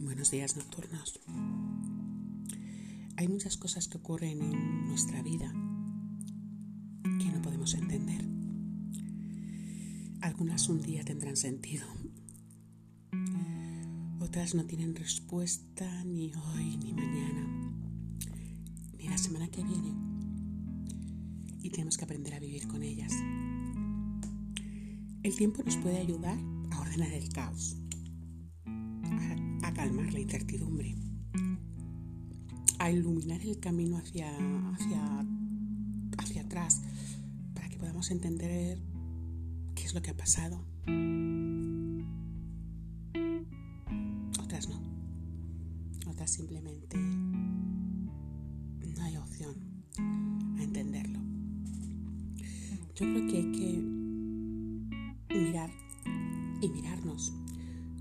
[0.00, 1.20] buenos días nocturnos.
[3.16, 5.52] Hay muchas cosas que ocurren en nuestra vida
[7.02, 8.24] que no podemos entender.
[10.20, 11.86] Algunas un día tendrán sentido,
[14.20, 17.72] otras no tienen respuesta ni hoy, ni mañana,
[18.98, 19.94] ni la semana que viene.
[21.60, 23.12] Y tenemos que aprender a vivir con ellas.
[25.22, 26.38] El tiempo nos puede ayudar
[26.70, 27.76] a ordenar el caos
[30.12, 30.94] la incertidumbre,
[32.78, 34.30] a iluminar el camino hacia,
[34.74, 35.26] hacia,
[36.18, 36.82] hacia atrás
[37.54, 38.78] para que podamos entender
[39.74, 40.64] qué es lo que ha pasado.
[44.42, 44.80] Otras no.
[46.06, 47.42] Otras simplemente no
[49.02, 49.54] hay opción
[50.58, 51.20] a entenderlo.
[52.94, 53.82] Yo creo que hay que
[55.34, 55.70] mirar
[56.60, 57.32] y mirarnos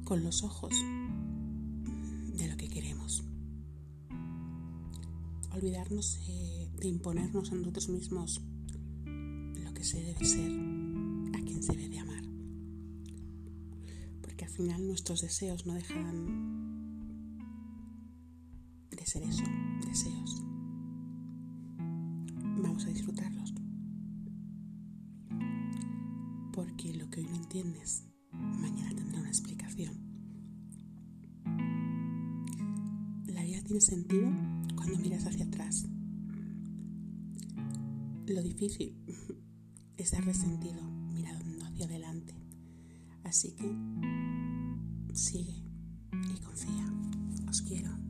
[0.03, 0.73] con los ojos
[5.57, 6.19] olvidarnos
[6.79, 8.41] de, imponernos a nosotros mismos
[9.05, 10.51] lo que se debe ser,
[11.33, 12.23] a quien se debe de amar.
[14.21, 17.37] Porque al final nuestros deseos no dejan
[18.91, 19.43] de ser eso,
[19.87, 20.43] deseos.
[22.61, 23.53] Vamos a disfrutarlos.
[26.53, 30.06] Porque lo que hoy no entiendes, mañana tendrá una explicación.
[33.67, 34.31] Tiene sentido
[34.75, 35.85] cuando miras hacia atrás.
[38.25, 38.95] Lo difícil
[39.97, 40.81] es dar resentido
[41.13, 42.33] mirando hacia adelante.
[43.25, 43.75] Así que
[45.13, 45.63] sigue
[46.13, 46.93] y confía.
[47.49, 48.06] Os quiero.